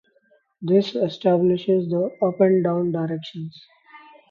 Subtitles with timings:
[0.63, 3.63] This establishes the up and down directions.